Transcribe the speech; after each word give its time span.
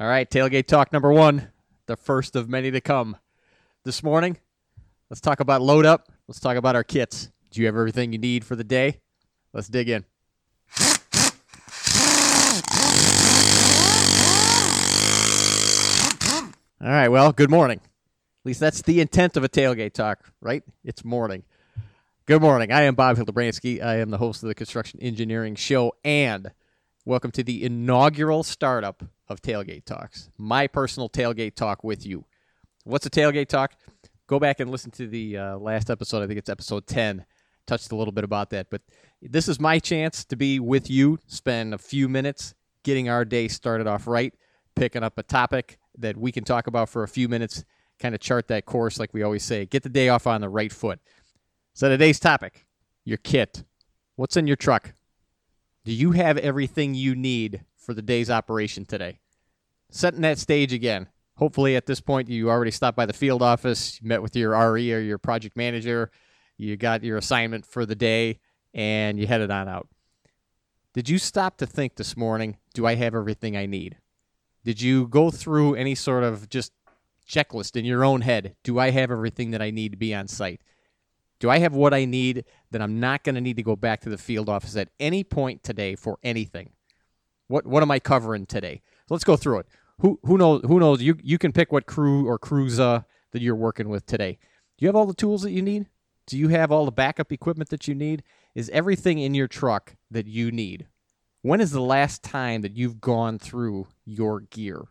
All 0.00 0.06
right, 0.06 0.30
tailgate 0.30 0.66
talk 0.66 0.92
number 0.92 1.12
one, 1.12 1.48
the 1.86 1.96
first 1.96 2.36
of 2.36 2.48
many 2.48 2.70
to 2.70 2.80
come. 2.80 3.16
This 3.84 4.00
morning, 4.00 4.38
let's 5.10 5.20
talk 5.20 5.40
about 5.40 5.60
load 5.60 5.84
up. 5.84 6.12
Let's 6.28 6.38
talk 6.38 6.56
about 6.56 6.76
our 6.76 6.84
kits. 6.84 7.32
Do 7.50 7.60
you 7.60 7.66
have 7.66 7.74
everything 7.74 8.12
you 8.12 8.18
need 8.20 8.44
for 8.44 8.54
the 8.54 8.62
day? 8.62 9.00
Let's 9.52 9.66
dig 9.66 9.88
in. 9.88 10.04
All 16.80 16.88
right, 16.88 17.08
well, 17.08 17.32
good 17.32 17.50
morning. 17.50 17.80
At 17.80 18.44
least 18.44 18.60
that's 18.60 18.82
the 18.82 19.00
intent 19.00 19.36
of 19.36 19.42
a 19.42 19.48
tailgate 19.48 19.94
talk, 19.94 20.30
right? 20.40 20.62
It's 20.84 21.04
morning. 21.04 21.42
Good 22.26 22.40
morning. 22.40 22.70
I 22.70 22.82
am 22.82 22.94
Bob 22.94 23.16
Hildebranski. 23.16 23.82
I 23.82 23.96
am 23.96 24.10
the 24.10 24.18
host 24.18 24.44
of 24.44 24.48
the 24.48 24.54
Construction 24.54 25.00
Engineering 25.02 25.56
Show, 25.56 25.94
and 26.04 26.52
welcome 27.08 27.30
to 27.30 27.42
the 27.42 27.64
inaugural 27.64 28.42
startup 28.42 29.02
of 29.30 29.40
Tailgate 29.40 29.86
Talks, 29.86 30.28
my 30.36 30.66
personal 30.66 31.08
tailgate 31.08 31.54
talk 31.54 31.82
with 31.82 32.04
you. 32.04 32.26
What's 32.84 33.06
a 33.06 33.10
tailgate 33.10 33.48
talk? 33.48 33.72
Go 34.26 34.38
back 34.38 34.60
and 34.60 34.70
listen 34.70 34.90
to 34.90 35.06
the 35.06 35.38
uh, 35.38 35.56
last 35.56 35.88
episode. 35.88 36.22
I 36.22 36.26
think 36.26 36.38
it's 36.38 36.50
episode 36.50 36.86
10. 36.86 37.24
Touched 37.66 37.92
a 37.92 37.96
little 37.96 38.12
bit 38.12 38.24
about 38.24 38.50
that. 38.50 38.68
But 38.68 38.82
this 39.22 39.48
is 39.48 39.58
my 39.58 39.78
chance 39.78 40.22
to 40.26 40.36
be 40.36 40.60
with 40.60 40.90
you, 40.90 41.18
spend 41.26 41.72
a 41.72 41.78
few 41.78 42.10
minutes 42.10 42.52
getting 42.84 43.08
our 43.08 43.24
day 43.24 43.48
started 43.48 43.86
off 43.86 44.06
right, 44.06 44.34
picking 44.76 45.02
up 45.02 45.16
a 45.16 45.22
topic 45.22 45.78
that 45.96 46.14
we 46.14 46.30
can 46.30 46.44
talk 46.44 46.66
about 46.66 46.90
for 46.90 47.04
a 47.04 47.08
few 47.08 47.26
minutes, 47.26 47.64
kind 47.98 48.14
of 48.14 48.20
chart 48.20 48.48
that 48.48 48.66
course 48.66 49.00
like 49.00 49.14
we 49.14 49.22
always 49.22 49.42
say. 49.42 49.64
Get 49.64 49.82
the 49.82 49.88
day 49.88 50.10
off 50.10 50.26
on 50.26 50.42
the 50.42 50.50
right 50.50 50.70
foot. 50.70 51.00
So 51.72 51.88
today's 51.88 52.20
topic 52.20 52.66
your 53.06 53.16
kit. 53.16 53.64
What's 54.16 54.36
in 54.36 54.46
your 54.46 54.56
truck? 54.56 54.92
Do 55.84 55.92
you 55.92 56.12
have 56.12 56.36
everything 56.38 56.94
you 56.94 57.14
need 57.14 57.64
for 57.88 57.94
the 57.94 58.02
day's 58.02 58.28
operation 58.28 58.84
today. 58.84 59.18
Setting 59.90 60.20
that 60.20 60.38
stage 60.38 60.74
again. 60.74 61.06
Hopefully, 61.38 61.74
at 61.74 61.86
this 61.86 62.02
point, 62.02 62.28
you 62.28 62.50
already 62.50 62.70
stopped 62.70 62.98
by 62.98 63.06
the 63.06 63.14
field 63.14 63.40
office, 63.40 63.98
met 64.02 64.20
with 64.20 64.36
your 64.36 64.50
RE 64.50 64.92
or 64.92 64.98
your 64.98 65.16
project 65.16 65.56
manager, 65.56 66.10
you 66.58 66.76
got 66.76 67.02
your 67.02 67.16
assignment 67.16 67.64
for 67.64 67.86
the 67.86 67.94
day, 67.94 68.40
and 68.74 69.18
you 69.18 69.26
headed 69.26 69.50
on 69.50 69.68
out. 69.68 69.88
Did 70.92 71.08
you 71.08 71.16
stop 71.16 71.56
to 71.58 71.66
think 71.66 71.94
this 71.94 72.14
morning, 72.14 72.58
do 72.74 72.84
I 72.84 72.96
have 72.96 73.14
everything 73.14 73.56
I 73.56 73.64
need? 73.64 73.96
Did 74.64 74.82
you 74.82 75.08
go 75.08 75.30
through 75.30 75.74
any 75.74 75.94
sort 75.94 76.24
of 76.24 76.50
just 76.50 76.72
checklist 77.26 77.74
in 77.74 77.86
your 77.86 78.04
own 78.04 78.20
head? 78.20 78.54
Do 78.64 78.78
I 78.78 78.90
have 78.90 79.10
everything 79.10 79.52
that 79.52 79.62
I 79.62 79.70
need 79.70 79.92
to 79.92 79.98
be 79.98 80.14
on 80.14 80.28
site? 80.28 80.60
Do 81.40 81.50
I 81.50 81.58
have 81.58 81.74
what 81.74 81.94
I 81.94 82.04
need 82.04 82.44
that 82.70 82.82
I'm 82.82 82.98
not 82.98 83.22
going 83.22 83.34
to 83.36 83.40
need 83.40 83.56
to 83.56 83.62
go 83.62 83.76
back 83.76 84.00
to 84.02 84.08
the 84.08 84.18
field 84.18 84.48
office 84.48 84.76
at 84.76 84.88
any 84.98 85.22
point 85.22 85.62
today 85.62 85.94
for 85.94 86.18
anything? 86.22 86.70
What 87.46 87.66
what 87.66 87.82
am 87.82 87.90
I 87.90 87.98
covering 87.98 88.46
today? 88.46 88.82
So 89.08 89.14
let's 89.14 89.24
go 89.24 89.36
through 89.36 89.60
it. 89.60 89.66
Who 90.00 90.18
who 90.24 90.36
knows 90.36 90.62
who 90.66 90.78
knows 90.78 91.00
you 91.02 91.16
you 91.22 91.38
can 91.38 91.52
pick 91.52 91.72
what 91.72 91.86
crew 91.86 92.28
or 92.28 92.38
crews 92.38 92.78
uh, 92.78 93.02
that 93.32 93.42
you're 93.42 93.56
working 93.56 93.88
with 93.88 94.04
today. 94.06 94.38
Do 94.76 94.84
you 94.84 94.88
have 94.88 94.96
all 94.96 95.06
the 95.06 95.14
tools 95.14 95.42
that 95.42 95.52
you 95.52 95.62
need? 95.62 95.86
Do 96.26 96.36
you 96.36 96.48
have 96.48 96.70
all 96.70 96.84
the 96.84 96.92
backup 96.92 97.32
equipment 97.32 97.70
that 97.70 97.88
you 97.88 97.94
need? 97.94 98.22
Is 98.54 98.68
everything 98.70 99.18
in 99.18 99.34
your 99.34 99.48
truck 99.48 99.96
that 100.10 100.26
you 100.26 100.50
need? 100.50 100.86
When 101.42 101.60
is 101.60 101.70
the 101.70 101.80
last 101.80 102.22
time 102.22 102.60
that 102.62 102.76
you've 102.76 103.00
gone 103.00 103.38
through 103.38 103.88
your 104.04 104.40
gear? 104.40 104.88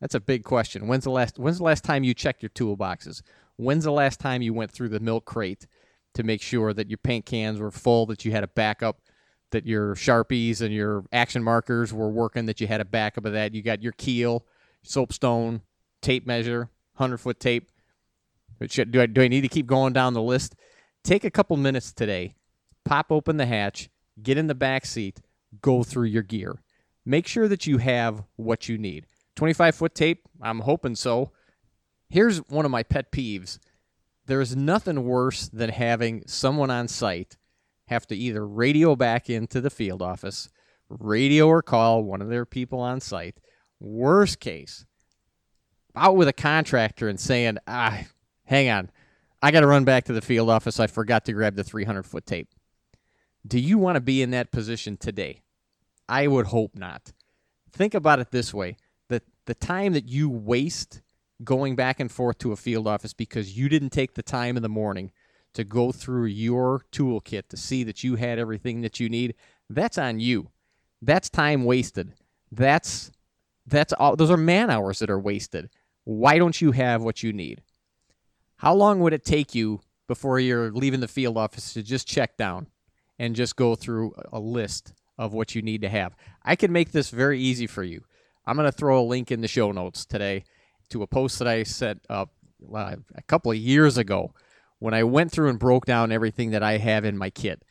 That's 0.00 0.14
a 0.14 0.20
big 0.20 0.44
question. 0.44 0.86
When's 0.86 1.04
the 1.04 1.10
last 1.10 1.38
when's 1.38 1.58
the 1.58 1.64
last 1.64 1.84
time 1.84 2.04
you 2.04 2.12
checked 2.12 2.42
your 2.42 2.50
toolboxes? 2.50 3.22
When's 3.56 3.84
the 3.84 3.92
last 3.92 4.20
time 4.20 4.42
you 4.42 4.52
went 4.52 4.70
through 4.70 4.88
the 4.88 5.00
milk 5.00 5.24
crate 5.24 5.66
to 6.14 6.22
make 6.22 6.42
sure 6.42 6.72
that 6.72 6.88
your 6.88 6.98
paint 6.98 7.26
cans 7.26 7.60
were 7.60 7.70
full, 7.70 8.06
that 8.06 8.24
you 8.24 8.32
had 8.32 8.44
a 8.44 8.48
backup 8.48 9.00
that 9.54 9.66
your 9.66 9.94
sharpies 9.94 10.60
and 10.60 10.74
your 10.74 11.04
action 11.12 11.42
markers 11.42 11.92
were 11.92 12.10
working, 12.10 12.46
that 12.46 12.60
you 12.60 12.66
had 12.66 12.80
a 12.80 12.84
backup 12.84 13.24
of 13.24 13.32
that. 13.32 13.54
You 13.54 13.62
got 13.62 13.82
your 13.82 13.92
keel, 13.92 14.44
soapstone, 14.82 15.62
tape 16.02 16.26
measure, 16.26 16.68
hundred 16.96 17.18
foot 17.18 17.38
tape. 17.38 17.70
Do 18.60 19.00
I, 19.00 19.06
do 19.06 19.22
I 19.22 19.28
need 19.28 19.42
to 19.42 19.48
keep 19.48 19.66
going 19.66 19.92
down 19.92 20.12
the 20.12 20.22
list? 20.22 20.56
Take 21.04 21.22
a 21.22 21.30
couple 21.30 21.56
minutes 21.56 21.92
today, 21.92 22.34
pop 22.84 23.12
open 23.12 23.36
the 23.36 23.46
hatch, 23.46 23.90
get 24.22 24.38
in 24.38 24.48
the 24.48 24.54
back 24.56 24.84
seat, 24.86 25.20
go 25.60 25.84
through 25.84 26.08
your 26.08 26.22
gear. 26.22 26.60
Make 27.06 27.28
sure 27.28 27.46
that 27.46 27.66
you 27.66 27.78
have 27.78 28.24
what 28.36 28.68
you 28.68 28.76
need. 28.76 29.06
25 29.36 29.74
foot 29.74 29.94
tape, 29.94 30.26
I'm 30.42 30.60
hoping 30.60 30.96
so. 30.96 31.30
Here's 32.14 32.38
one 32.48 32.64
of 32.64 32.70
my 32.70 32.84
pet 32.84 33.10
peeves. 33.10 33.58
There 34.26 34.40
is 34.40 34.54
nothing 34.54 35.02
worse 35.02 35.48
than 35.48 35.70
having 35.70 36.22
someone 36.28 36.70
on 36.70 36.86
site 36.86 37.36
have 37.88 38.06
to 38.06 38.14
either 38.14 38.46
radio 38.46 38.94
back 38.94 39.28
into 39.28 39.60
the 39.60 39.68
field 39.68 40.00
office, 40.00 40.48
radio 40.88 41.48
or 41.48 41.60
call 41.60 42.04
one 42.04 42.22
of 42.22 42.28
their 42.28 42.46
people 42.46 42.78
on 42.78 43.00
site. 43.00 43.40
Worst 43.80 44.38
case, 44.38 44.86
out 45.96 46.14
with 46.14 46.28
a 46.28 46.32
contractor 46.32 47.08
and 47.08 47.18
saying, 47.18 47.58
ah, 47.66 48.04
hang 48.44 48.70
on, 48.70 48.92
I 49.42 49.50
got 49.50 49.62
to 49.62 49.66
run 49.66 49.82
back 49.82 50.04
to 50.04 50.12
the 50.12 50.22
field 50.22 50.50
office. 50.50 50.78
I 50.78 50.86
forgot 50.86 51.24
to 51.24 51.32
grab 51.32 51.56
the 51.56 51.64
300 51.64 52.04
foot 52.04 52.26
tape. 52.26 52.46
Do 53.44 53.58
you 53.58 53.76
want 53.76 53.96
to 53.96 54.00
be 54.00 54.22
in 54.22 54.30
that 54.30 54.52
position 54.52 54.96
today? 54.96 55.42
I 56.08 56.28
would 56.28 56.46
hope 56.46 56.76
not. 56.76 57.12
Think 57.72 57.92
about 57.92 58.20
it 58.20 58.30
this 58.30 58.54
way 58.54 58.76
the, 59.08 59.20
the 59.46 59.56
time 59.56 59.94
that 59.94 60.08
you 60.08 60.30
waste 60.30 61.00
going 61.42 61.74
back 61.74 61.98
and 61.98 62.10
forth 62.10 62.38
to 62.38 62.52
a 62.52 62.56
field 62.56 62.86
office 62.86 63.12
because 63.12 63.56
you 63.56 63.68
didn't 63.68 63.90
take 63.90 64.14
the 64.14 64.22
time 64.22 64.56
in 64.56 64.62
the 64.62 64.68
morning 64.68 65.10
to 65.54 65.64
go 65.64 65.92
through 65.92 66.26
your 66.26 66.82
toolkit 66.92 67.48
to 67.48 67.56
see 67.56 67.84
that 67.84 68.04
you 68.04 68.16
had 68.16 68.38
everything 68.38 68.82
that 68.82 69.00
you 69.00 69.08
need, 69.08 69.34
that's 69.70 69.98
on 69.98 70.20
you. 70.20 70.50
That's 71.00 71.30
time 71.30 71.64
wasted. 71.64 72.12
That's 72.50 73.10
that's 73.66 73.92
all 73.94 74.16
those 74.16 74.30
are 74.30 74.36
man 74.36 74.70
hours 74.70 74.98
that 74.98 75.10
are 75.10 75.18
wasted. 75.18 75.70
Why 76.04 76.38
don't 76.38 76.60
you 76.60 76.72
have 76.72 77.02
what 77.02 77.22
you 77.22 77.32
need? 77.32 77.62
How 78.56 78.74
long 78.74 79.00
would 79.00 79.12
it 79.12 79.24
take 79.24 79.54
you 79.54 79.80
before 80.06 80.38
you're 80.38 80.70
leaving 80.70 81.00
the 81.00 81.08
field 81.08 81.36
office 81.36 81.72
to 81.74 81.82
just 81.82 82.06
check 82.06 82.36
down 82.36 82.66
and 83.18 83.34
just 83.34 83.56
go 83.56 83.74
through 83.74 84.14
a 84.32 84.38
list 84.38 84.92
of 85.16 85.32
what 85.32 85.54
you 85.54 85.62
need 85.62 85.80
to 85.82 85.88
have? 85.88 86.14
I 86.42 86.56
can 86.56 86.72
make 86.72 86.92
this 86.92 87.10
very 87.10 87.40
easy 87.40 87.66
for 87.66 87.82
you. 87.82 88.04
I'm 88.46 88.56
going 88.56 88.70
to 88.70 88.72
throw 88.72 89.00
a 89.00 89.02
link 89.02 89.30
in 89.30 89.40
the 89.40 89.48
show 89.48 89.72
notes 89.72 90.04
today 90.04 90.44
to 90.90 91.02
a 91.02 91.06
post 91.06 91.38
that 91.38 91.48
I 91.48 91.62
set 91.62 91.98
up 92.08 92.30
uh, 92.74 92.96
a 93.14 93.22
couple 93.22 93.50
of 93.50 93.56
years 93.56 93.98
ago 93.98 94.32
when 94.78 94.94
I 94.94 95.04
went 95.04 95.32
through 95.32 95.48
and 95.48 95.58
broke 95.58 95.86
down 95.86 96.12
everything 96.12 96.50
that 96.50 96.62
I 96.62 96.78
have 96.78 97.04
in 97.04 97.16
my 97.16 97.30
kit. 97.30 97.62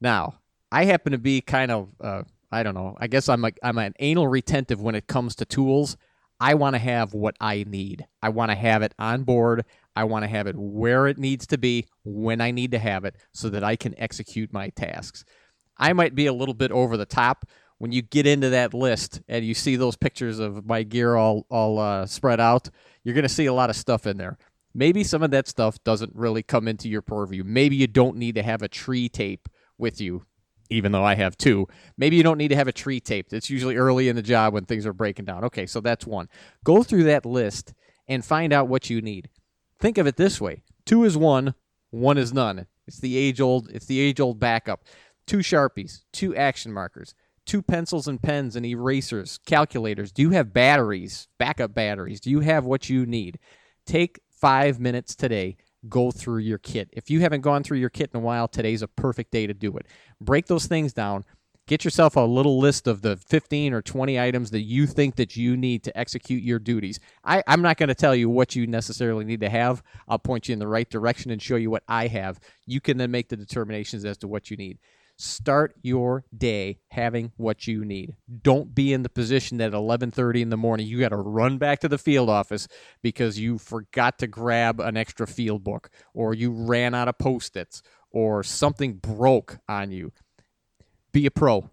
Now, 0.00 0.40
I 0.72 0.84
happen 0.84 1.12
to 1.12 1.18
be 1.18 1.40
kind 1.40 1.70
of, 1.70 1.88
uh, 2.00 2.22
I 2.50 2.62
don't 2.62 2.74
know, 2.74 2.96
I 2.98 3.06
guess 3.06 3.28
I'm, 3.28 3.44
a, 3.44 3.52
I'm 3.62 3.78
an 3.78 3.94
anal 3.98 4.28
retentive 4.28 4.80
when 4.80 4.94
it 4.94 5.06
comes 5.06 5.34
to 5.36 5.44
tools. 5.44 5.96
I 6.38 6.54
want 6.54 6.74
to 6.74 6.78
have 6.78 7.12
what 7.12 7.36
I 7.40 7.64
need. 7.66 8.06
I 8.22 8.30
want 8.30 8.50
to 8.50 8.56
have 8.56 8.82
it 8.82 8.94
on 8.98 9.24
board. 9.24 9.64
I 9.94 10.04
want 10.04 10.24
to 10.24 10.28
have 10.28 10.46
it 10.46 10.56
where 10.56 11.06
it 11.06 11.18
needs 11.18 11.46
to 11.48 11.58
be 11.58 11.86
when 12.04 12.40
I 12.40 12.50
need 12.50 12.70
to 12.70 12.78
have 12.78 13.04
it 13.04 13.16
so 13.32 13.50
that 13.50 13.62
I 13.62 13.76
can 13.76 13.98
execute 13.98 14.52
my 14.52 14.70
tasks. 14.70 15.24
I 15.76 15.92
might 15.92 16.14
be 16.14 16.26
a 16.26 16.32
little 16.32 16.54
bit 16.54 16.70
over 16.70 16.96
the 16.96 17.06
top 17.06 17.46
when 17.80 17.92
you 17.92 18.02
get 18.02 18.26
into 18.26 18.50
that 18.50 18.74
list 18.74 19.22
and 19.26 19.42
you 19.42 19.54
see 19.54 19.74
those 19.74 19.96
pictures 19.96 20.38
of 20.38 20.66
my 20.66 20.82
gear 20.82 21.16
all 21.16 21.46
all 21.50 21.78
uh, 21.78 22.04
spread 22.04 22.38
out. 22.38 22.68
You're 23.02 23.14
to 23.22 23.28
see 23.28 23.46
a 23.46 23.54
lot 23.54 23.70
of 23.70 23.76
stuff 23.76 24.06
in 24.06 24.18
there. 24.18 24.36
Maybe 24.74 25.02
some 25.02 25.22
of 25.22 25.30
that 25.30 25.48
stuff 25.48 25.82
doesn't 25.82 26.14
really 26.14 26.42
come 26.42 26.68
into 26.68 26.90
your 26.90 27.00
purview. 27.00 27.42
Maybe 27.42 27.76
you 27.76 27.86
don't 27.86 28.18
need 28.18 28.34
to 28.34 28.42
have 28.42 28.60
a 28.60 28.68
tree 28.68 29.08
tape 29.08 29.48
with 29.78 29.98
you, 29.98 30.26
even 30.68 30.92
though 30.92 31.02
I 31.02 31.14
have 31.14 31.38
two. 31.38 31.68
Maybe 31.96 32.16
you 32.16 32.22
don't 32.22 32.36
need 32.36 32.48
to 32.48 32.56
have 32.56 32.68
a 32.68 32.72
tree 32.72 33.00
tape. 33.00 33.28
It's 33.32 33.48
usually 33.48 33.76
early 33.76 34.10
in 34.10 34.14
the 34.14 34.22
job 34.22 34.52
when 34.52 34.66
things 34.66 34.84
are 34.84 34.92
breaking 34.92 35.24
down. 35.24 35.44
Okay, 35.44 35.64
so 35.64 35.80
that's 35.80 36.06
one. 36.06 36.28
Go 36.62 36.82
through 36.82 37.04
that 37.04 37.24
list 37.24 37.72
and 38.06 38.22
find 38.22 38.52
out 38.52 38.68
what 38.68 38.90
you 38.90 39.00
need. 39.00 39.30
Think 39.78 39.96
of 39.96 40.06
it 40.06 40.16
this 40.16 40.38
way 40.38 40.62
two 40.84 41.04
is 41.04 41.16
one, 41.16 41.54
one 41.88 42.18
is 42.18 42.34
none. 42.34 42.66
It's 42.86 43.00
the 43.00 43.16
age 43.16 43.40
old, 43.40 43.70
it's 43.70 43.86
the 43.86 44.00
age 44.00 44.20
old 44.20 44.38
backup. 44.38 44.84
Two 45.26 45.38
Sharpies, 45.38 46.02
two 46.12 46.36
action 46.36 46.72
markers, 46.72 47.14
two 47.50 47.60
pencils 47.60 48.06
and 48.06 48.22
pens 48.22 48.54
and 48.54 48.64
erasers, 48.64 49.40
calculators. 49.44 50.12
Do 50.12 50.22
you 50.22 50.30
have 50.30 50.52
batteries, 50.52 51.26
backup 51.36 51.74
batteries? 51.74 52.20
Do 52.20 52.30
you 52.30 52.38
have 52.40 52.64
what 52.64 52.88
you 52.88 53.06
need? 53.06 53.40
Take 53.84 54.20
five 54.30 54.78
minutes 54.78 55.16
today, 55.16 55.56
go 55.88 56.12
through 56.12 56.38
your 56.38 56.58
kit. 56.58 56.90
If 56.92 57.10
you 57.10 57.18
haven't 57.18 57.40
gone 57.40 57.64
through 57.64 57.78
your 57.78 57.90
kit 57.90 58.10
in 58.14 58.20
a 58.20 58.22
while, 58.22 58.46
today's 58.46 58.82
a 58.82 58.86
perfect 58.86 59.32
day 59.32 59.48
to 59.48 59.52
do 59.52 59.76
it. 59.78 59.86
Break 60.20 60.46
those 60.46 60.66
things 60.66 60.92
down. 60.92 61.24
Get 61.66 61.84
yourself 61.84 62.14
a 62.14 62.20
little 62.20 62.60
list 62.60 62.86
of 62.86 63.02
the 63.02 63.16
15 63.16 63.74
or 63.74 63.82
20 63.82 64.20
items 64.20 64.52
that 64.52 64.60
you 64.60 64.86
think 64.86 65.16
that 65.16 65.36
you 65.36 65.56
need 65.56 65.82
to 65.82 65.98
execute 65.98 66.44
your 66.44 66.60
duties. 66.60 67.00
I, 67.24 67.42
I'm 67.48 67.62
not 67.62 67.78
going 67.78 67.88
to 67.88 67.96
tell 67.96 68.14
you 68.14 68.30
what 68.30 68.54
you 68.54 68.68
necessarily 68.68 69.24
need 69.24 69.40
to 69.40 69.50
have. 69.50 69.82
I'll 70.06 70.20
point 70.20 70.48
you 70.48 70.52
in 70.52 70.60
the 70.60 70.68
right 70.68 70.88
direction 70.88 71.32
and 71.32 71.42
show 71.42 71.56
you 71.56 71.68
what 71.68 71.82
I 71.88 72.06
have. 72.06 72.38
You 72.64 72.80
can 72.80 72.96
then 72.96 73.10
make 73.10 73.28
the 73.28 73.36
determinations 73.36 74.04
as 74.04 74.18
to 74.18 74.28
what 74.28 74.52
you 74.52 74.56
need. 74.56 74.78
Start 75.22 75.74
your 75.82 76.24
day 76.34 76.80
having 76.92 77.32
what 77.36 77.66
you 77.66 77.84
need. 77.84 78.16
Don't 78.42 78.74
be 78.74 78.94
in 78.94 79.02
the 79.02 79.10
position 79.10 79.58
that 79.58 79.74
at 79.74 79.74
11:30 79.74 80.40
in 80.40 80.48
the 80.48 80.56
morning 80.56 80.86
you 80.86 80.98
got 80.98 81.10
to 81.10 81.16
run 81.16 81.58
back 81.58 81.80
to 81.80 81.88
the 81.88 81.98
field 81.98 82.30
office 82.30 82.66
because 83.02 83.38
you 83.38 83.58
forgot 83.58 84.18
to 84.20 84.26
grab 84.26 84.80
an 84.80 84.96
extra 84.96 85.26
field 85.26 85.62
book 85.62 85.90
or 86.14 86.32
you 86.32 86.50
ran 86.50 86.94
out 86.94 87.06
of 87.06 87.18
post-its 87.18 87.82
or 88.10 88.42
something 88.42 88.94
broke 88.94 89.58
on 89.68 89.90
you. 89.90 90.10
Be 91.12 91.26
a 91.26 91.30
pro. 91.30 91.68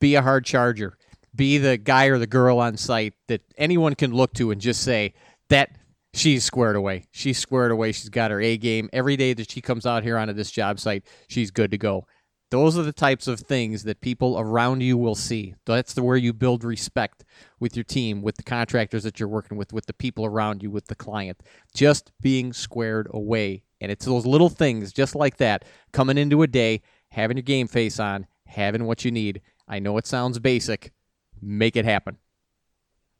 Be 0.00 0.16
a 0.16 0.22
hard 0.22 0.44
charger. 0.44 0.96
be 1.34 1.58
the 1.58 1.76
guy 1.76 2.06
or 2.06 2.18
the 2.18 2.26
girl 2.26 2.58
on 2.58 2.76
site 2.76 3.14
that 3.28 3.42
anyone 3.56 3.94
can 3.94 4.12
look 4.12 4.32
to 4.34 4.50
and 4.50 4.60
just 4.60 4.82
say 4.82 5.14
that 5.48 5.76
she's 6.12 6.44
squared 6.44 6.76
away. 6.76 7.06
She's 7.12 7.38
squared 7.38 7.70
away. 7.70 7.92
She's 7.92 8.08
got 8.08 8.30
her 8.30 8.40
A 8.40 8.56
game. 8.56 8.90
Every 8.92 9.16
day 9.16 9.32
that 9.34 9.50
she 9.50 9.60
comes 9.60 9.86
out 9.86 10.02
here 10.02 10.18
onto 10.18 10.32
this 10.32 10.50
job 10.50 10.80
site, 10.80 11.04
she's 11.28 11.50
good 11.50 11.70
to 11.70 11.78
go. 11.78 12.06
Those 12.50 12.76
are 12.76 12.82
the 12.82 12.92
types 12.92 13.28
of 13.28 13.40
things 13.40 13.84
that 13.84 14.00
people 14.00 14.36
around 14.38 14.82
you 14.82 14.98
will 14.98 15.14
see. 15.14 15.54
That's 15.66 15.94
the 15.94 16.02
where 16.02 16.16
you 16.16 16.32
build 16.32 16.64
respect 16.64 17.24
with 17.60 17.76
your 17.76 17.84
team, 17.84 18.22
with 18.22 18.36
the 18.36 18.42
contractors 18.42 19.04
that 19.04 19.20
you're 19.20 19.28
working 19.28 19.56
with, 19.56 19.72
with 19.72 19.86
the 19.86 19.92
people 19.92 20.26
around 20.26 20.60
you, 20.62 20.70
with 20.70 20.88
the 20.88 20.96
client. 20.96 21.42
Just 21.74 22.10
being 22.20 22.52
squared 22.52 23.08
away. 23.12 23.62
And 23.80 23.92
it's 23.92 24.04
those 24.04 24.26
little 24.26 24.48
things 24.48 24.92
just 24.92 25.14
like 25.14 25.36
that 25.36 25.64
coming 25.92 26.18
into 26.18 26.42
a 26.42 26.48
day, 26.48 26.82
having 27.10 27.36
your 27.36 27.42
game 27.42 27.68
face 27.68 28.00
on, 28.00 28.26
having 28.46 28.84
what 28.84 29.04
you 29.04 29.12
need. 29.12 29.42
I 29.68 29.78
know 29.78 29.96
it 29.96 30.06
sounds 30.08 30.40
basic. 30.40 30.92
Make 31.40 31.76
it 31.76 31.84
happen. 31.84 32.18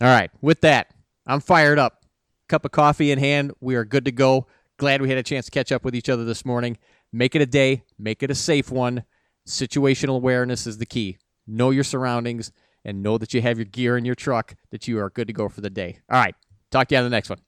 All 0.00 0.08
right, 0.08 0.32
with 0.40 0.62
that, 0.62 0.92
I'm 1.26 1.40
fired 1.40 1.78
up. 1.78 2.04
Cup 2.48 2.64
of 2.64 2.72
coffee 2.72 3.12
in 3.12 3.20
hand. 3.20 3.52
We 3.60 3.76
are 3.76 3.84
good 3.84 4.04
to 4.06 4.12
go. 4.12 4.48
Glad 4.78 5.00
we 5.00 5.08
had 5.08 5.18
a 5.18 5.22
chance 5.22 5.44
to 5.44 5.52
catch 5.52 5.70
up 5.70 5.84
with 5.84 5.94
each 5.94 6.08
other 6.08 6.24
this 6.24 6.44
morning. 6.44 6.76
Make 7.12 7.36
it 7.36 7.42
a 7.42 7.46
day, 7.46 7.84
make 7.98 8.22
it 8.24 8.30
a 8.30 8.34
safe 8.34 8.70
one. 8.70 9.04
Situational 9.46 10.16
awareness 10.16 10.66
is 10.66 10.78
the 10.78 10.86
key. 10.86 11.18
Know 11.46 11.70
your 11.70 11.84
surroundings 11.84 12.52
and 12.84 13.02
know 13.02 13.18
that 13.18 13.34
you 13.34 13.42
have 13.42 13.58
your 13.58 13.64
gear 13.64 13.96
in 13.96 14.04
your 14.04 14.14
truck, 14.14 14.54
that 14.70 14.88
you 14.88 14.98
are 15.00 15.10
good 15.10 15.26
to 15.26 15.32
go 15.32 15.48
for 15.48 15.60
the 15.60 15.70
day. 15.70 16.00
All 16.10 16.20
right. 16.20 16.34
Talk 16.70 16.88
to 16.88 16.94
you 16.94 16.98
on 16.98 17.04
the 17.04 17.10
next 17.10 17.28
one. 17.28 17.40